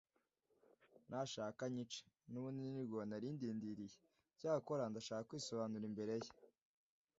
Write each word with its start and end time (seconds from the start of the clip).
nashaka 1.09 1.61
anyice, 1.67 2.01
n'ubundi 2.31 2.61
ni 2.73 2.81
rwo 2.87 2.99
nari 3.09 3.27
ndindiriye, 3.35 3.95
cyakora 4.39 4.83
ndashaka 4.91 5.27
kwisobanura 5.29 5.85
imbere 5.91 6.13
ye 6.23 6.31